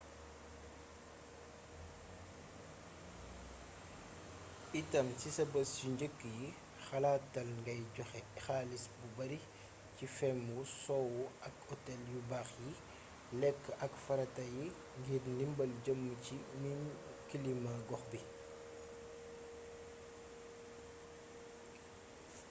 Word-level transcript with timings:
itam 4.81 5.07
si 5.19 5.29
sa 5.37 5.43
bés 5.53 5.69
yu 5.81 5.89
njëkk 5.95 6.19
yi 6.37 6.45
xalaatal 6.85 7.49
ngay 7.61 7.81
joxe 7.95 8.19
xaalis 8.45 8.83
bu 8.99 9.07
bari 9.17 9.39
ci 9.95 10.05
feem 10.15 10.37
wu 10.55 10.61
sowu 10.83 11.21
ak 11.47 11.55
otel 11.73 12.01
yu 12.13 12.19
baax 12.29 12.49
yi 12.65 12.71
lekk 13.41 13.63
ak 13.85 13.93
farata 14.05 14.43
yi 14.55 14.65
ngir 14.99 15.23
ndimbal 15.33 15.71
jëm 15.85 16.01
ci 16.23 16.35
miin 16.61 16.83
kilima 17.29 17.73
gox 17.89 18.03
bi 18.11 18.19